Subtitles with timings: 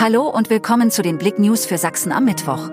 [0.00, 2.70] Hallo und willkommen zu den Blick News für Sachsen am Mittwoch.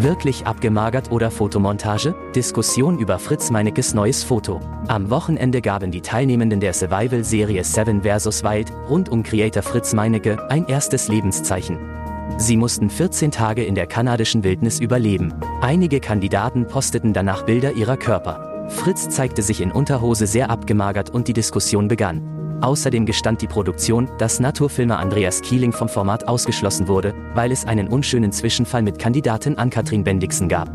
[0.00, 2.14] Wirklich abgemagert oder Fotomontage?
[2.36, 4.60] Diskussion über Fritz Meinekes neues Foto.
[4.86, 8.44] Am Wochenende gaben die Teilnehmenden der Survival-Serie Seven vs.
[8.44, 11.80] Wild rund um Creator Fritz Meinecke ein erstes Lebenszeichen.
[12.36, 15.34] Sie mussten 14 Tage in der kanadischen Wildnis überleben.
[15.60, 18.68] Einige Kandidaten posteten danach Bilder ihrer Körper.
[18.68, 22.41] Fritz zeigte sich in Unterhose sehr abgemagert und die Diskussion begann.
[22.62, 27.88] Außerdem gestand die Produktion, dass Naturfilmer Andreas Kieling vom Format ausgeschlossen wurde, weil es einen
[27.88, 30.70] unschönen Zwischenfall mit Kandidatin Ann-Kathrin Bendixen gab.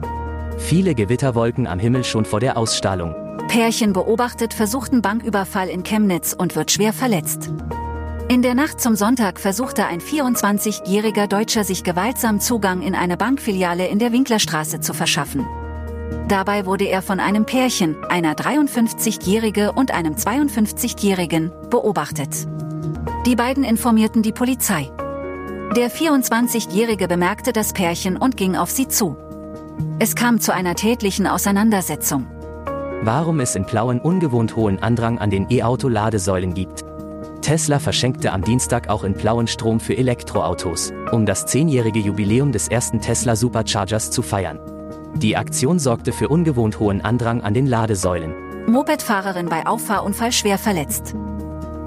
[0.57, 3.15] Viele Gewitterwolken am Himmel schon vor der Ausstrahlung.
[3.47, 7.51] Pärchen beobachtet versuchten Banküberfall in Chemnitz und wird schwer verletzt.
[8.29, 13.87] In der Nacht zum Sonntag versuchte ein 24-jähriger Deutscher sich gewaltsam Zugang in eine Bankfiliale
[13.87, 15.45] in der Winklerstraße zu verschaffen.
[16.27, 22.47] Dabei wurde er von einem Pärchen, einer 53-Jährige und einem 52-Jährigen, beobachtet.
[23.25, 24.91] Die beiden informierten die Polizei.
[25.75, 29.17] Der 24-Jährige bemerkte das Pärchen und ging auf sie zu.
[29.99, 32.27] Es kam zu einer tätlichen Auseinandersetzung.
[33.03, 36.83] Warum es in Plauen ungewohnt hohen Andrang an den E-Auto-Ladesäulen gibt.
[37.41, 42.67] Tesla verschenkte am Dienstag auch in Plauen Strom für Elektroautos, um das zehnjährige Jubiläum des
[42.67, 44.59] ersten Tesla Superchargers zu feiern.
[45.17, 48.35] Die Aktion sorgte für ungewohnt hohen Andrang an den Ladesäulen.
[48.67, 51.15] Mopedfahrerin bei Auffahrunfall schwer verletzt.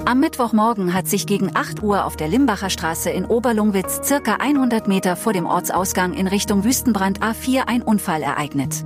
[0.05, 4.89] Am Mittwochmorgen hat sich gegen 8 Uhr auf der Limbacher Straße in Oberlungwitz circa 100
[4.89, 8.84] Meter vor dem Ortsausgang in Richtung Wüstenbrand A4 ein Unfall ereignet.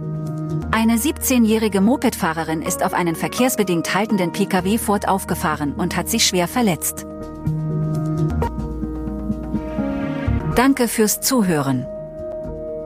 [0.73, 6.49] Eine 17-jährige Mopedfahrerin ist auf einen verkehrsbedingt haltenden Pkw Ford aufgefahren und hat sich schwer
[6.49, 7.07] verletzt.
[10.55, 11.87] Danke fürs Zuhören.